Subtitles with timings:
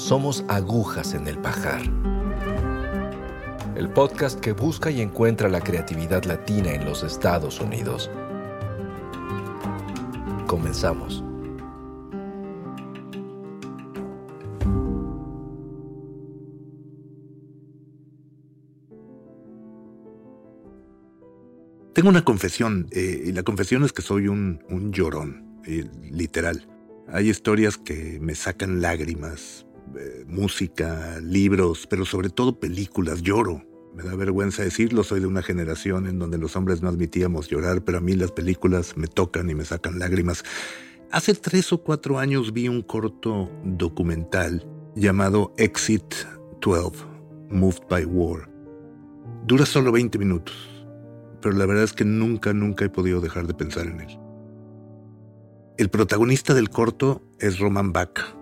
[0.00, 1.82] Somos agujas en el pajar.
[3.76, 8.10] El podcast que busca y encuentra la creatividad latina en los Estados Unidos.
[10.46, 11.22] Comenzamos.
[21.92, 24.62] Tengo una confesión, eh, y la confesión es que soy un,
[24.92, 26.66] llorón, eh, literal.
[27.06, 29.66] Hay historias que me sacan lágrimas,
[29.98, 33.22] eh, música, libros, pero sobre todo películas.
[33.22, 33.64] Lloro.
[33.94, 37.82] Me da vergüenza decirlo, soy de una generación en donde los hombres no admitíamos llorar,
[37.82, 40.44] pero a mí las películas me tocan y me sacan lágrimas.
[41.10, 46.14] Hace tres o cuatro años vi un corto documental llamado Exit
[46.60, 47.04] 12,
[47.50, 48.48] Moved by War.
[49.44, 50.54] Dura solo 20 minutos,
[51.42, 54.20] pero la verdad es que nunca, nunca he podido dejar de pensar en él.
[55.78, 58.36] El protagonista del corto es Roman Baca.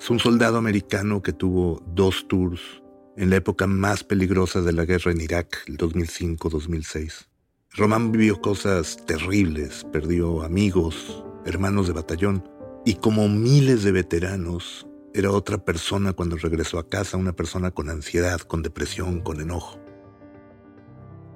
[0.00, 2.82] Es un soldado americano que tuvo dos tours
[3.18, 7.26] en la época más peligrosa de la guerra en Irak, el 2005-2006.
[7.72, 12.48] Roman vivió cosas terribles, perdió amigos, hermanos de batallón,
[12.86, 17.90] y como miles de veteranos, era otra persona cuando regresó a casa, una persona con
[17.90, 19.78] ansiedad, con depresión, con enojo.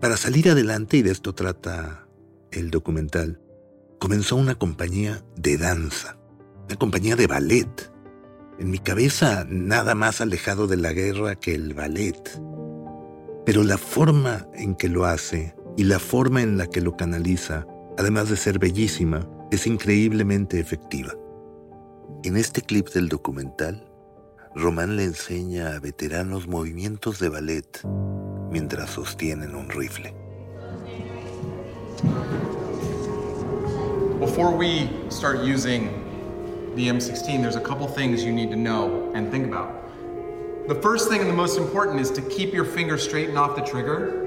[0.00, 2.08] Para salir adelante, y de esto trata
[2.50, 3.42] el documental,
[4.00, 6.16] comenzó una compañía de danza,
[6.64, 7.93] una compañía de ballet.
[8.58, 12.40] En mi cabeza nada más alejado de la guerra que el ballet.
[13.44, 17.66] Pero la forma en que lo hace y la forma en la que lo canaliza,
[17.98, 21.12] además de ser bellísima, es increíblemente efectiva.
[22.22, 23.90] En este clip del documental,
[24.54, 27.80] Román le enseña a veteranos movimientos de ballet
[28.50, 30.14] mientras sostienen un rifle.
[34.20, 36.03] Before we start using
[36.76, 39.82] the M16, there's a couple things you need to know and think about.
[40.68, 43.54] The first thing and the most important is to keep your finger straight and off
[43.54, 44.22] the trigger.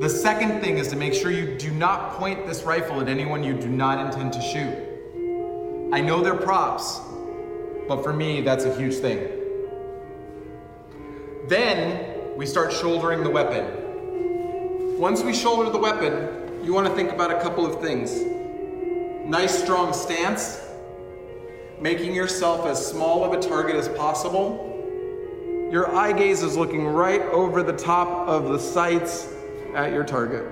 [0.00, 3.44] The second thing is to make sure you do not point this rifle at anyone
[3.44, 5.92] you do not intend to shoot.
[5.94, 7.00] I know they're props,
[7.86, 9.28] but for me, that's a huge thing.
[11.48, 14.98] Then we start shouldering the weapon.
[14.98, 18.22] Once we shoulder the weapon, you want to think about a couple of things.
[19.28, 20.60] Nice strong stance,
[21.82, 24.68] making yourself as small of a target as possible.
[25.72, 29.28] Your eye gaze is looking right over the top of the sights
[29.74, 30.44] at your target.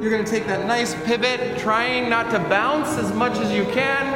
[0.00, 4.06] You're gonna take that nice pivot, trying not to bounce as much as you can.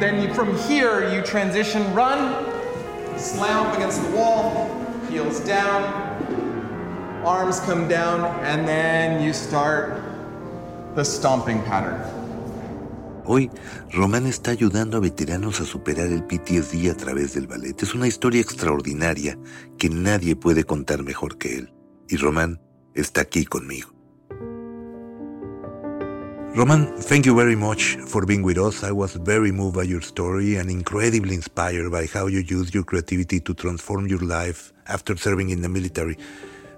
[0.00, 2.44] Then from here, you transition run,
[3.16, 5.84] slam up against the wall, heels down,
[7.24, 10.02] arms come down, and then you start
[10.96, 12.15] the stomping pattern.
[13.28, 13.50] Hoy,
[13.92, 17.82] Román está ayudando a veteranos a superar el PTSD a través del ballet.
[17.82, 19.36] Es una historia extraordinaria
[19.78, 21.74] que nadie puede contar mejor que él.
[22.08, 22.60] Y Román
[22.94, 23.96] está aquí conmigo.
[26.54, 28.84] Roman, thank you very much for being with us.
[28.84, 32.84] I was very moved by your story and incredibly inspired by how you used your
[32.84, 36.16] creativity to transform your life after serving in the military.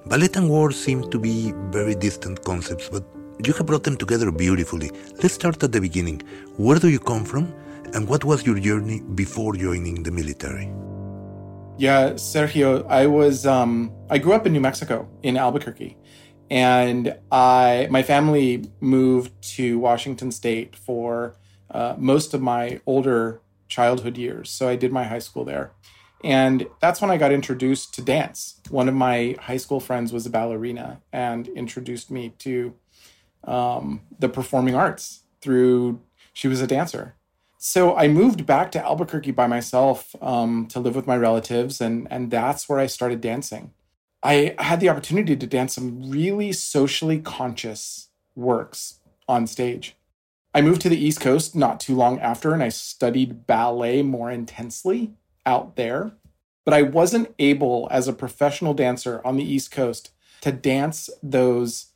[0.07, 3.05] Ballet and war seem to be very distant concepts, but
[3.45, 4.91] you have brought them together beautifully.
[5.23, 6.23] Let's start at the beginning.
[6.57, 7.53] Where do you come from,
[7.95, 10.71] and what was your journey before joining the military?
[11.79, 15.97] Yeah, Sergio, I was um, I grew up in New Mexico in Albuquerque,
[16.51, 21.37] and I my family moved to Washington State for
[21.71, 24.51] uh, most of my older childhood years.
[24.51, 25.73] So I did my high school there.
[26.25, 28.61] And that's when I got introduced to dance.
[28.71, 32.75] One of my high school friends was a ballerina and introduced me to
[33.45, 36.01] um, the performing arts through
[36.33, 37.15] she was a dancer.
[37.59, 42.07] So I moved back to Albuquerque by myself um, to live with my relatives, and
[42.11, 43.73] and that's where I started dancing.
[44.23, 49.97] I had the opportunity to dance some really socially conscious works on stage.
[50.55, 54.31] I moved to the East Coast not too long after, and I studied ballet more
[54.31, 55.15] intensely
[55.45, 56.13] out there.
[56.65, 60.11] But I wasn't able, as a professional dancer on the East Coast,
[60.43, 61.87] to dance those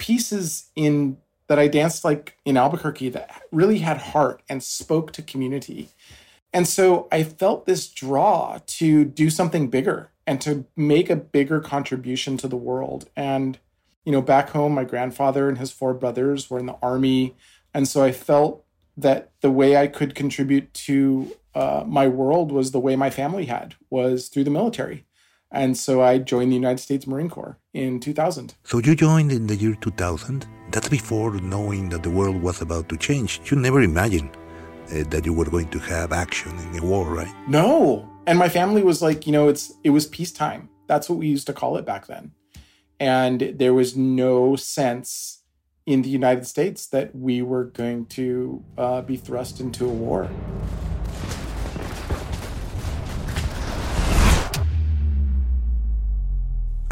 [0.00, 5.22] pieces in that I danced like in Albuquerque that really had heart and spoke to
[5.22, 5.90] community.
[6.52, 11.60] And so I felt this draw to do something bigger and to make a bigger
[11.60, 13.08] contribution to the world.
[13.16, 13.58] And,
[14.04, 17.34] you know, back home, my grandfather and his four brothers were in the army.
[17.74, 18.64] And so I felt
[18.96, 23.46] that the way I could contribute to uh, my world was the way my family
[23.46, 25.04] had, was through the military.
[25.52, 28.54] And so I joined the United States Marine Corps in 2000.
[28.64, 30.46] So you joined in the year 2000?
[30.70, 33.40] That's before knowing that the world was about to change.
[33.50, 34.30] You never imagined
[34.92, 37.34] uh, that you were going to have action in the war, right?
[37.48, 38.08] No.
[38.26, 40.68] And my family was like, you know, it's it was peacetime.
[40.86, 42.32] That's what we used to call it back then.
[43.00, 45.42] And there was no sense
[45.86, 50.30] in the United States that we were going to uh, be thrust into a war.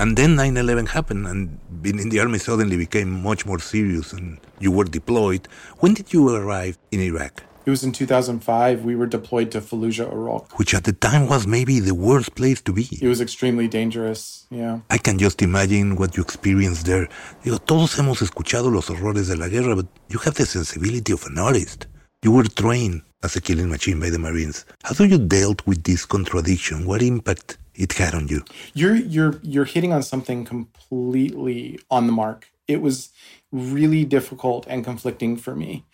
[0.00, 4.12] And then 9 11 happened, and being in the army suddenly became much more serious,
[4.12, 5.48] and you were deployed.
[5.78, 7.42] When did you arrive in Iraq?
[7.66, 8.84] It was in 2005.
[8.84, 10.56] We were deployed to Fallujah, Iraq.
[10.56, 12.88] Which at the time was maybe the worst place to be.
[13.02, 14.80] It was extremely dangerous, yeah.
[14.88, 17.08] I can just imagine what you experienced there.
[17.44, 21.26] Digo, todos hemos escuchado los horrores de la guerra, but you have the sensibility of
[21.26, 21.88] an artist.
[22.22, 24.64] You were trained as a killing machine by the Marines.
[24.84, 26.86] How do you dealt with this contradiction?
[26.86, 28.44] What impact it had on you.
[28.74, 32.50] You're you're you're hitting on something completely on the mark.
[32.66, 33.10] It was
[33.52, 35.86] really difficult and conflicting for me.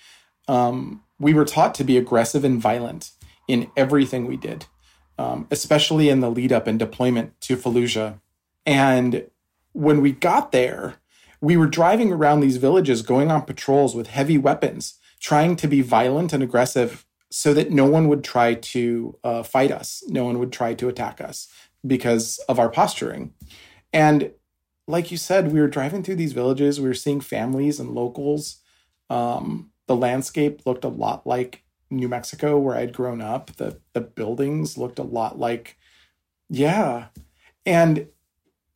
[0.48, 3.10] Um, we were taught to be aggressive and violent
[3.46, 4.66] in everything we did,
[5.18, 8.18] um, especially in the lead up and deployment to Fallujah.
[8.66, 9.26] And
[9.72, 10.96] when we got there,
[11.40, 15.82] we were driving around these villages, going on patrols with heavy weapons, trying to be
[15.82, 20.38] violent and aggressive so that no one would try to uh, fight us, no one
[20.38, 21.48] would try to attack us
[21.86, 23.32] because of our posturing.
[23.92, 24.32] And
[24.86, 28.60] like you said, we were driving through these villages, we were seeing families and locals.
[29.10, 33.56] Um, the landscape looked a lot like New Mexico, where I'd grown up.
[33.56, 35.76] The the buildings looked a lot like,
[36.48, 37.06] yeah,
[37.64, 38.08] and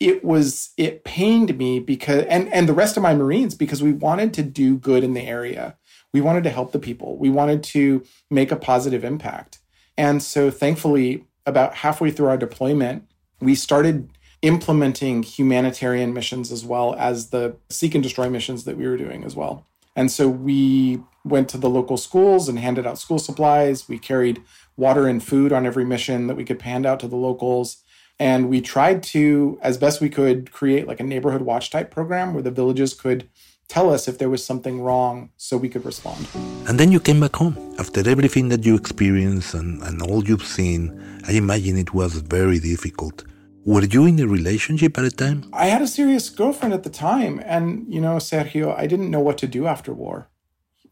[0.00, 3.93] it was it pained me because and and the rest of my Marines because we
[3.93, 5.76] wanted to do good in the area.
[6.12, 7.19] We wanted to help the people.
[7.19, 9.58] We wanted to make a positive impact.
[9.96, 13.05] And so thankfully, about halfway through our deployment,
[13.41, 14.11] we started
[14.43, 19.25] implementing humanitarian missions as well as the seek and destroy missions that we were doing
[19.25, 19.67] as well.
[19.97, 23.89] And so we went to the local schools and handed out school supplies.
[23.89, 24.41] We carried
[24.77, 27.79] water and food on every mission that we could hand out to the locals.
[28.21, 32.33] And we tried to, as best we could, create like a neighborhood watch type program
[32.33, 33.29] where the villages could
[33.69, 36.26] tell us if there was something wrong so we could respond.
[36.67, 37.56] And then you came back home.
[37.79, 42.59] After everything that you experienced and, and all you've seen, I imagine it was very
[42.59, 43.25] difficult.
[43.65, 45.44] Were you in a relationship at the time?
[45.53, 47.43] I had a serious girlfriend at the time.
[47.44, 50.29] And, you know, Sergio, I didn't know what to do after war.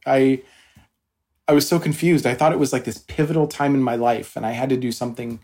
[0.04, 0.42] I.
[1.48, 2.26] I was so confused.
[2.26, 4.76] I thought it was like this pivotal time in my life, and I had to
[4.76, 5.38] do something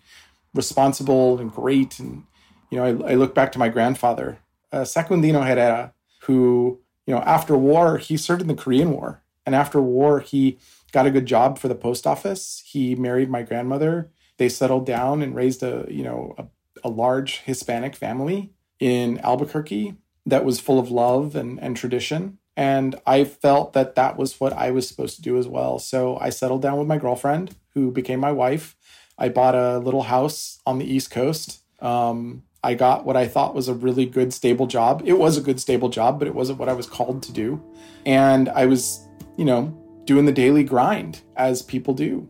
[0.53, 2.01] responsible and great.
[2.01, 2.25] And
[2.71, 4.39] you know, I, I look back to my grandfather,
[4.73, 9.23] uh, Secundino Herrera, who you know, after war, he served in the Korean War.
[9.45, 10.59] And after war, he
[10.93, 12.63] got a good job for the post office.
[12.65, 14.11] He married my grandmother.
[14.39, 16.47] They settled down and raised a, you know, a,
[16.85, 22.39] a large Hispanic family in Albuquerque that was full of love and, and tradition.
[22.57, 25.79] And I felt that that was what I was supposed to do as well.
[25.79, 28.77] So I settled down with my girlfriend, who became my wife.
[29.19, 31.63] I bought a little house on the East Coast.
[31.81, 35.03] Um, I got what I thought was a really good, stable job.
[35.05, 37.61] It was a good, stable job, but it wasn't what I was called to do.
[38.07, 42.29] And I was, you know, doing the daily grind as people do.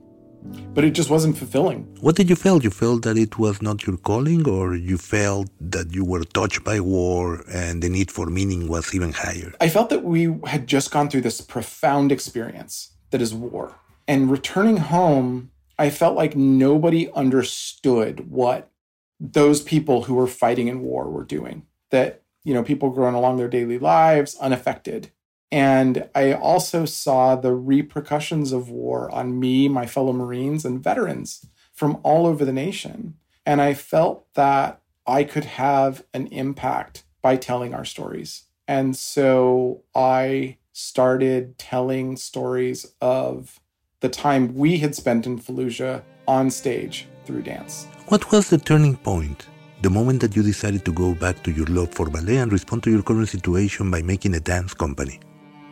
[0.74, 1.82] But it just wasn't fulfilling.
[2.00, 2.60] What did you feel?
[2.62, 6.64] You felt that it was not your calling, or you felt that you were touched
[6.64, 9.52] by war and the need for meaning was even higher?
[9.60, 13.76] I felt that we had just gone through this profound experience that is war.
[14.08, 18.71] And returning home, I felt like nobody understood what
[19.22, 21.64] those people who were fighting in war were doing.
[21.90, 25.10] That, you know, people going along their daily lives unaffected.
[25.52, 31.46] And I also saw the repercussions of war on me, my fellow Marines, and veterans
[31.72, 33.14] from all over the nation.
[33.46, 38.44] And I felt that I could have an impact by telling our stories.
[38.66, 43.60] And so I started telling stories of
[44.00, 47.86] the time we had spent in Fallujah on stage through dance.
[48.08, 49.46] What was the turning point?
[49.82, 52.84] The moment that you decided to go back to your love for ballet and respond
[52.84, 55.20] to your current situation by making a dance company?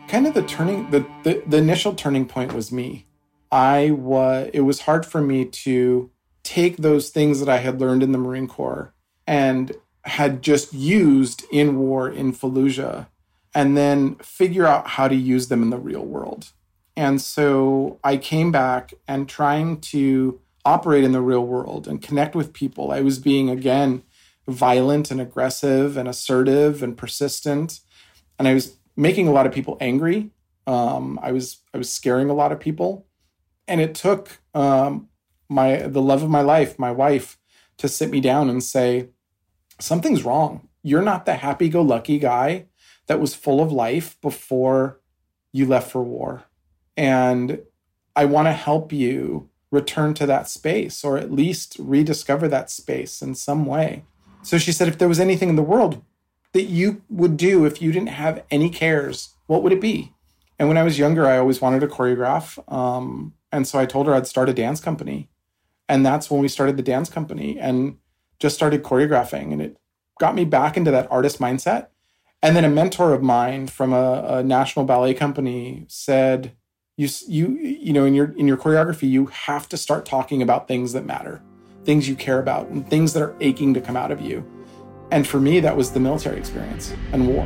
[0.09, 3.05] Kind of the turning, the, the, the initial turning point was me.
[3.51, 6.11] I was, it was hard for me to
[6.43, 8.93] take those things that I had learned in the Marine Corps
[9.25, 9.71] and
[10.03, 13.07] had just used in war in Fallujah
[13.53, 16.51] and then figure out how to use them in the real world.
[16.97, 22.35] And so I came back and trying to operate in the real world and connect
[22.35, 22.91] with people.
[22.91, 24.03] I was being, again,
[24.47, 27.79] violent and aggressive and assertive and persistent.
[28.37, 30.31] And I was making a lot of people angry.
[30.67, 33.07] Um, I was I was scaring a lot of people,
[33.67, 35.09] and it took um,
[35.49, 37.39] my the love of my life, my wife,
[37.77, 39.09] to sit me down and say,
[39.79, 40.67] something's wrong.
[40.83, 42.67] You're not the happy-go-lucky guy
[43.07, 44.99] that was full of life before
[45.51, 46.43] you left for war,
[46.95, 47.61] and
[48.15, 53.21] I want to help you return to that space or at least rediscover that space
[53.21, 54.03] in some way.
[54.43, 56.03] So she said, if there was anything in the world
[56.53, 60.13] that you would do if you didn't have any cares, what would it be?
[60.59, 62.59] And when I was younger, I always wanted to choreograph.
[62.71, 65.29] Um, and so I told her I'd start a dance company.
[65.89, 67.97] And that's when we started the dance company and
[68.39, 69.51] just started choreographing.
[69.51, 69.77] And it
[70.19, 71.87] got me back into that artist mindset.
[72.43, 76.53] And then a mentor of mine from a, a national ballet company said,
[77.01, 80.67] you you you know in your in your choreography you have to start talking about
[80.67, 81.41] things that matter
[81.83, 84.45] things you care about and things that are aching to come out of you.
[85.11, 87.45] And for me that was the military experience and war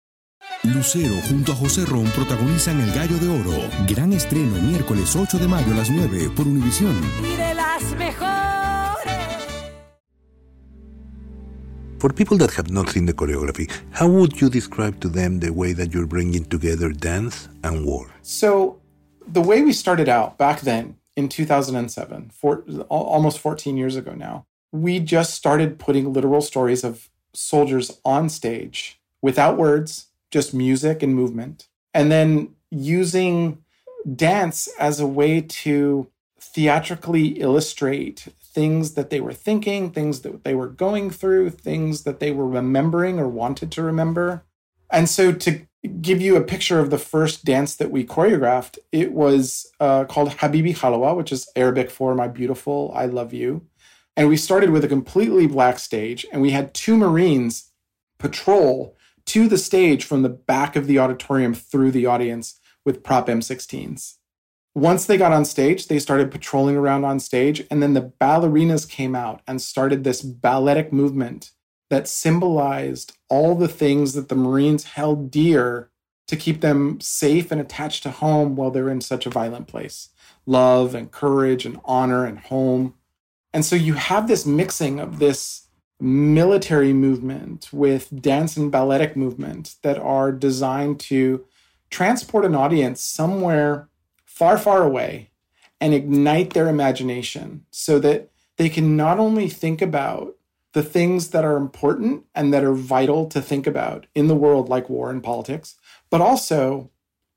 [0.63, 3.69] Lucero junto a José Ron protagonizan El Gallo de Oro.
[3.87, 6.95] Gran estreno miércoles 8 de mayo a las 9 por Univisión.
[7.23, 8.31] Y de las mejores.
[11.97, 15.51] For people that have not seen the choreography, how would you describe to them the
[15.51, 18.07] way that you're bringing together dance and war?
[18.21, 18.79] So,
[19.27, 24.45] the way we started out back then in 2007, for, almost 14 years ago now,
[24.71, 31.13] we just started putting literal stories of soldiers on stage without words just music and
[31.13, 31.67] movement.
[31.93, 33.63] And then using
[34.15, 36.09] dance as a way to
[36.39, 42.19] theatrically illustrate things that they were thinking, things that they were going through, things that
[42.19, 44.43] they were remembering or wanted to remember.
[44.89, 45.61] And so, to
[46.01, 50.29] give you a picture of the first dance that we choreographed, it was uh, called
[50.29, 53.65] Habibi Halawa, which is Arabic for My Beautiful, I Love You.
[54.17, 57.71] And we started with a completely black stage, and we had two Marines
[58.17, 58.95] patrol
[59.31, 64.15] to the stage from the back of the auditorium through the audience with prop M16s.
[64.75, 68.89] Once they got on stage, they started patrolling around on stage, and then the ballerinas
[68.89, 71.51] came out and started this balletic movement
[71.89, 75.89] that symbolized all the things that the Marines held dear
[76.27, 80.09] to keep them safe and attached to home while they're in such a violent place
[80.45, 82.95] love and courage and honor and home.
[83.53, 85.67] And so you have this mixing of this
[86.01, 91.45] military movement with dance and balletic movement that are designed to
[91.89, 93.87] transport an audience somewhere
[94.25, 95.29] far, far away
[95.79, 100.35] and ignite their imagination so that they can not only think about
[100.73, 104.69] the things that are important and that are vital to think about in the world,
[104.69, 105.75] like war and politics,
[106.09, 106.89] but also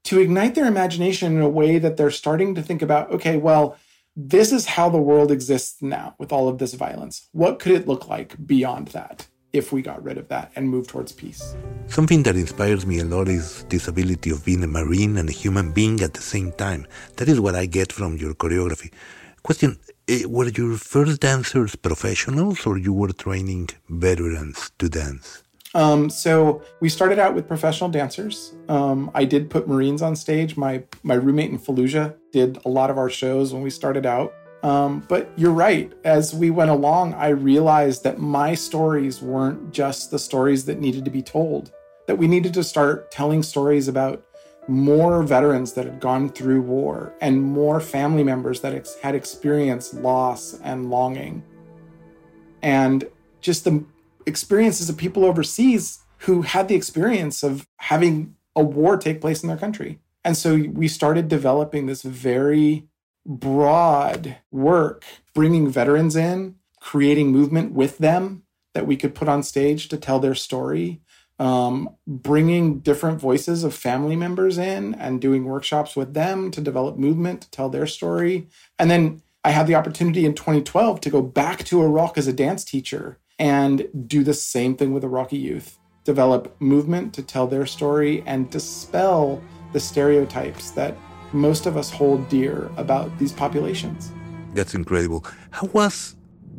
[0.05, 3.77] to ignite their imagination in a way that they're starting to think about okay, well,
[4.17, 7.29] this is how the world exists now with all of this violence.
[7.33, 10.91] What could it look like beyond that if we got rid of that and moved
[10.91, 11.57] towards peace?
[11.87, 15.33] Something that inspires me a lot is this ability of being a Marine and a
[15.33, 16.87] human being at the same time.
[17.17, 18.93] That is what I get from your choreography.
[19.43, 19.79] Question
[20.09, 25.44] eh, Were your first dancers professionals or you were training veterans to dance?
[25.75, 28.55] Um, so we started out with professional dancers.
[28.69, 30.57] Um, I did put Marines on stage.
[30.57, 34.33] My my roommate in Fallujah did a lot of our shows when we started out.
[34.63, 35.93] Um, but you're right.
[36.05, 41.05] As we went along, I realized that my stories weren't just the stories that needed
[41.05, 41.71] to be told.
[42.07, 44.25] That we needed to start telling stories about
[44.67, 49.93] more veterans that had gone through war and more family members that ex- had experienced
[49.95, 51.43] loss and longing.
[52.63, 53.05] And
[53.43, 53.85] just the
[54.27, 59.49] experiences of people overseas who had the experience of having a war take place in
[59.49, 59.99] their country.
[60.25, 62.89] And so we started developing this very
[63.27, 65.05] broad work,
[65.35, 68.43] bringing veterans in, creating movement with them
[68.75, 71.01] that we could put on stage to tell their story,
[71.39, 76.97] um, bringing different voices of family members in and doing workshops with them to develop
[76.97, 78.49] movement, to tell their story.
[78.79, 82.33] And then I had the opportunity in 2012 to go back to Iraq as a
[82.33, 87.67] dance teacher and do the same thing with Iraqi youth develop movement to tell their
[87.67, 90.95] story and dispel the stereotypes that
[91.33, 94.13] most of us hold dear about these populations.
[94.53, 95.25] That's incredible.
[95.51, 96.15] How was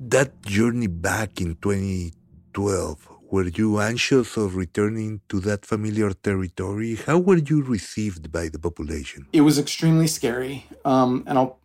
[0.10, 3.08] that journey back in 2012?
[3.32, 6.96] Were you anxious of returning to that familiar territory?
[6.96, 9.27] How were you received by the population?
[9.32, 10.65] It was extremely scary.
[10.84, 11.60] Um, and I'll,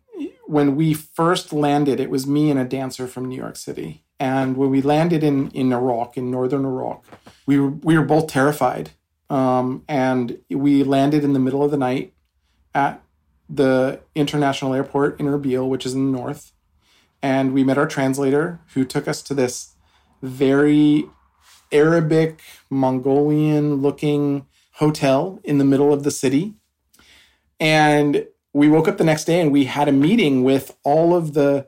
[0.45, 4.03] when we first landed, it was me and a dancer from New York City.
[4.21, 7.03] And when we landed in, in Iraq, in northern Iraq,
[7.47, 8.91] we were, we were both terrified.
[9.31, 12.13] Um, and we landed in the middle of the night
[12.75, 13.01] at
[13.49, 16.51] the international airport in Erbil, which is in the north.
[17.23, 19.75] And we met our translator who took us to this
[20.21, 21.09] very
[21.71, 26.53] Arabic, Mongolian looking hotel in the middle of the city.
[27.59, 31.33] And we woke up the next day and we had a meeting with all of
[31.33, 31.65] the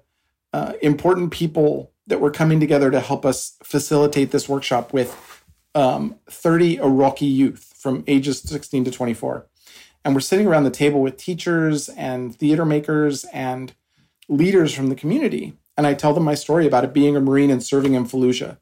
[0.53, 5.43] uh, important people that were coming together to help us facilitate this workshop with
[5.75, 9.47] um, 30 Iraqi youth from ages 16 to 24.
[10.05, 13.73] And we're sitting around the table with teachers and theater makers and
[14.27, 15.53] leaders from the community.
[15.77, 18.57] And I tell them my story about it being a Marine and serving in Fallujah.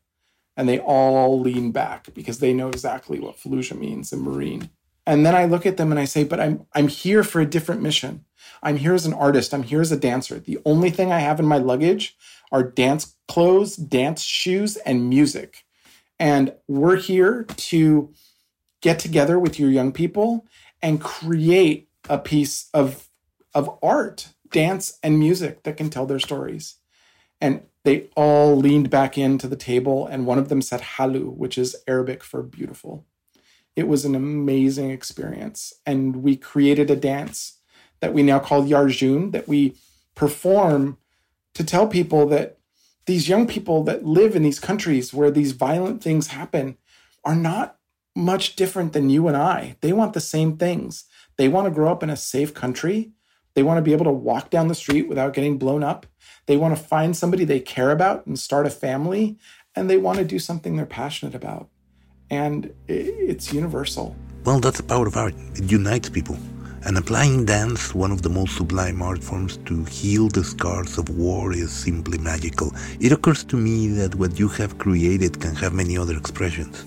[0.56, 4.70] And they all lean back because they know exactly what Fallujah means in Marine.
[5.08, 7.46] And then I look at them and I say, but I'm I'm here for a
[7.46, 8.24] different mission.
[8.62, 9.54] I'm here as an artist.
[9.54, 10.40] I'm here as a dancer.
[10.40, 12.16] The only thing I have in my luggage
[12.52, 15.64] are dance clothes, dance shoes, and music.
[16.20, 18.14] And we're here to
[18.82, 20.46] get together with your young people
[20.82, 23.08] and create a piece of,
[23.54, 26.76] of art, dance, and music that can tell their stories.
[27.40, 31.58] And they all leaned back into the table, and one of them said halu, which
[31.58, 33.06] is Arabic for beautiful.
[33.76, 35.74] It was an amazing experience.
[35.86, 37.60] And we created a dance
[38.02, 39.76] that we now call Yarjun that we
[40.16, 40.98] perform
[41.54, 42.58] to tell people that
[43.06, 46.78] these young people that live in these countries where these violent things happen
[47.24, 47.78] are not
[48.16, 49.76] much different than you and I.
[49.82, 51.06] They want the same things.
[51.38, 53.12] They want to grow up in a safe country.
[53.54, 56.06] They want to be able to walk down the street without getting blown up.
[56.46, 59.38] They want to find somebody they care about and start a family.
[59.76, 61.70] And they want to do something they're passionate about.
[62.30, 64.16] And it's universal.
[64.46, 65.34] Well, that's the power of art.
[65.56, 66.38] It unites people
[66.86, 71.10] and applying dance, one of the most sublime art forms to heal the scars of
[71.10, 72.74] war, is simply magical.
[73.00, 76.86] It occurs to me that what you have created can have many other expressions.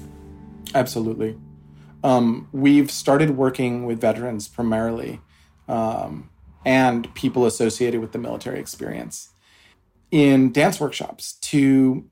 [0.75, 1.39] Absolutely.
[2.03, 5.21] Um, we've started working with veterans primarily
[5.69, 6.29] um,
[6.65, 9.31] and people associated with the military experience
[10.11, 12.05] in dance workshops to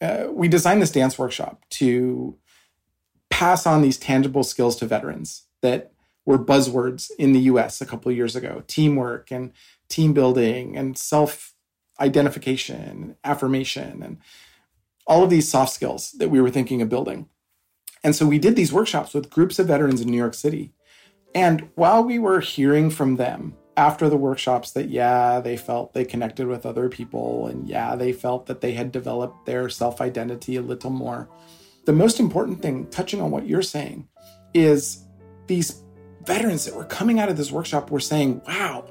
[0.00, 2.36] uh, we designed this dance workshop to
[3.30, 5.92] pass on these tangible skills to veterans that
[6.26, 9.52] were buzzwords in the US a couple of years ago teamwork and
[9.88, 11.54] team building and self
[11.98, 14.18] identification, affirmation, and
[15.06, 17.28] all of these soft skills that we were thinking of building.
[18.04, 20.74] And so we did these workshops with groups of veterans in New York City.
[21.34, 26.04] And while we were hearing from them after the workshops that, yeah, they felt they
[26.04, 30.56] connected with other people, and yeah, they felt that they had developed their self identity
[30.56, 31.28] a little more,
[31.84, 34.08] the most important thing, touching on what you're saying,
[34.54, 35.04] is
[35.46, 35.82] these
[36.26, 38.84] veterans that were coming out of this workshop were saying, wow,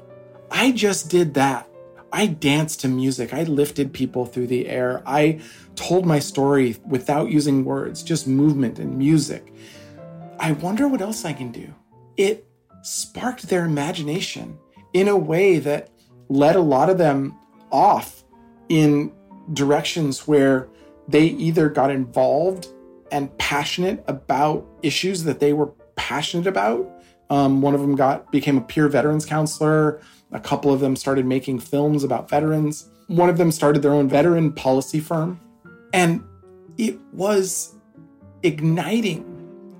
[0.50, 1.68] I just did that.
[2.12, 3.34] I danced to music.
[3.34, 5.02] I lifted people through the air.
[5.06, 5.40] I
[5.74, 9.52] told my story without using words, just movement and music.
[10.38, 11.74] I wonder what else I can do.
[12.16, 12.46] It
[12.82, 14.58] sparked their imagination
[14.92, 15.90] in a way that
[16.28, 17.36] led a lot of them
[17.70, 18.24] off
[18.68, 19.12] in
[19.52, 20.68] directions where
[21.08, 22.68] they either got involved
[23.12, 26.95] and passionate about issues that they were passionate about
[27.30, 30.00] um, one of them got became a peer veterans counselor.
[30.32, 32.88] A couple of them started making films about veterans.
[33.06, 35.40] One of them started their own veteran policy firm.
[35.92, 36.22] And
[36.78, 37.74] it was
[38.42, 39.24] igniting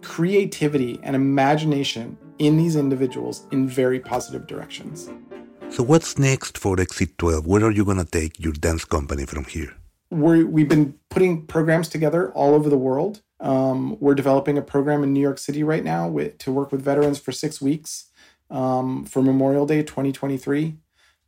[0.03, 5.11] creativity and imagination in these individuals in very positive directions.
[5.69, 7.47] So, what's next for Exit 12?
[7.47, 9.75] Where are you going to take your dance company from here?
[10.11, 13.23] we have been putting programs together all over the world.
[13.41, 16.83] Um, we're developing a program in New York City right now with, to work with
[16.83, 18.07] veterans for six weeks
[18.51, 20.77] um, for Memorial Day 2023.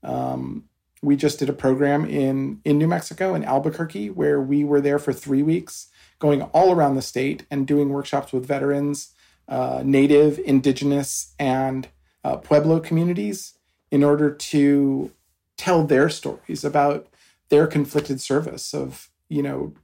[0.02, 0.64] Um,
[1.02, 4.98] we just did a program in in New Mexico in Albuquerque where we were there
[4.98, 9.14] for three weeks going all around the state and doing workshops with veterans,
[9.48, 11.88] uh, native, indigenous, and
[12.24, 13.54] uh, Pueblo communities
[13.90, 15.12] in order to
[15.56, 17.06] tell their stories about
[17.48, 19.74] their conflicted service of, you know,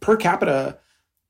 [0.00, 0.78] per capita,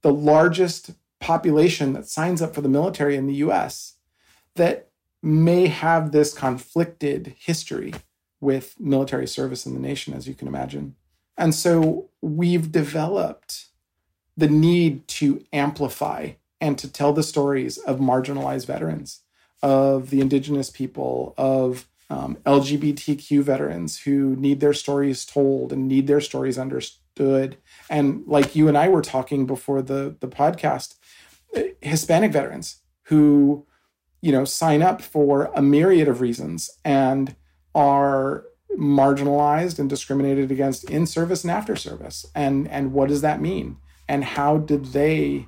[0.02, 3.94] the largest population that signs up for the military in the US
[4.54, 4.88] that
[5.22, 7.92] may have this conflicted history
[8.40, 10.94] with military service in the nation, as you can imagine.
[11.36, 13.66] And so we've developed
[14.36, 19.20] the need to amplify and to tell the stories of marginalized veterans,
[19.62, 26.06] of the indigenous people, of um, LGBTQ veterans who need their stories told and need
[26.06, 27.00] their stories understood.
[27.90, 30.94] And like you and I were talking before the, the podcast,
[31.54, 33.66] eh, Hispanic veterans who,
[34.20, 37.34] you know, sign up for a myriad of reasons and
[37.74, 38.44] are
[38.78, 42.26] marginalized and discriminated against in service and after service.
[42.34, 43.78] And, and what does that mean?
[44.08, 45.46] And how did they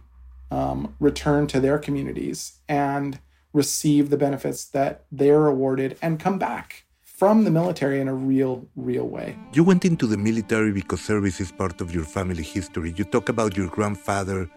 [0.50, 3.20] um, return to their communities and
[3.52, 6.85] receive the benefits that they're awarded and come back
[7.18, 9.37] from the military in a real, real way.
[9.52, 12.94] You went into the military because service is part of your family history.
[12.96, 14.48] You talk about your grandfather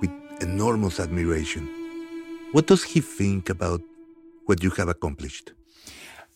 [0.00, 1.68] with enormous admiration.
[2.50, 3.80] What does he think about
[4.46, 5.52] what you have accomplished?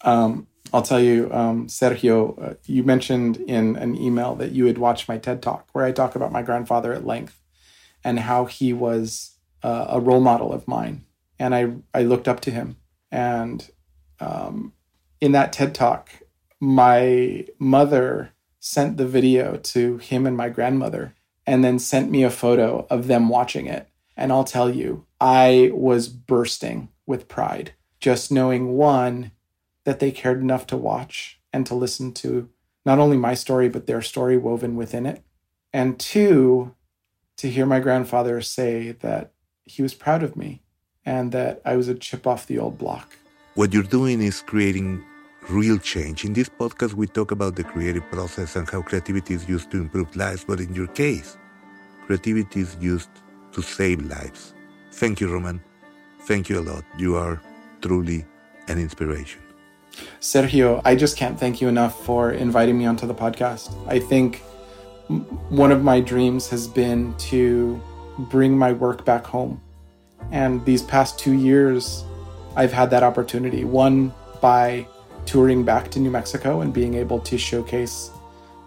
[0.03, 4.79] Um, I'll tell you, um, Sergio, uh, you mentioned in an email that you had
[4.79, 7.41] watched my TED Talk where I talk about my grandfather at length
[8.05, 11.07] and how he was uh, a role model of mine
[11.41, 12.77] and I I looked up to him.
[13.11, 13.69] And
[14.21, 14.73] um,
[15.23, 16.11] in that TED talk,
[16.59, 21.15] my mother sent the video to him and my grandmother,
[21.47, 23.89] and then sent me a photo of them watching it.
[24.17, 29.31] And I'll tell you, I was bursting with pride just knowing one
[29.85, 32.49] that they cared enough to watch and to listen to
[32.85, 35.23] not only my story but their story woven within it,
[35.73, 36.75] and two,
[37.37, 39.31] to hear my grandfather say that
[39.65, 40.63] he was proud of me
[41.07, 43.17] and that I was a chip off the old block.
[43.55, 45.05] What you're doing is creating
[45.51, 46.25] real change.
[46.25, 49.79] In this podcast, we talk about the creative process and how creativity is used to
[49.79, 51.37] improve lives, but in your case,
[52.07, 53.11] creativity is used
[53.53, 54.55] to save lives.
[54.93, 55.63] Thank you, Roman.
[56.23, 56.85] Thank you a lot.
[56.97, 57.41] You are
[57.81, 58.25] truly
[58.69, 59.41] an inspiration.
[60.21, 63.75] Sergio, I just can't thank you enough for inviting me onto the podcast.
[63.89, 64.39] I think
[65.49, 67.83] one of my dreams has been to
[68.31, 69.61] bring my work back home
[70.31, 72.05] and these past two years,
[72.57, 73.65] I've had that opportunity.
[73.65, 74.87] One, by
[75.27, 78.11] touring back to New Mexico and being able to showcase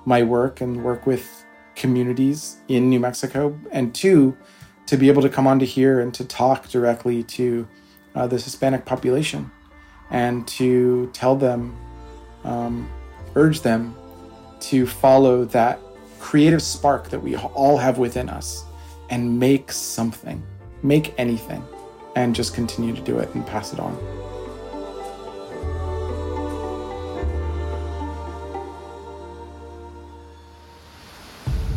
[0.06, 3.58] my work and work with communities in New Mexico.
[3.72, 4.38] And two,
[4.86, 7.68] to be able to come onto here and to talk directly to
[8.13, 9.52] uh, this Hispanic population
[10.12, 11.76] and to tell them,
[12.44, 12.89] um,
[13.36, 13.96] urge them
[14.62, 15.80] to follow that
[16.20, 18.63] creative spark that we all have within us
[19.10, 20.41] and make something
[20.86, 21.63] make anything
[22.15, 24.24] and just continue to do it and pass it on.